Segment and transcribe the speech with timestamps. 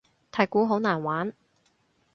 [0.31, 1.31] 太鼓好難玩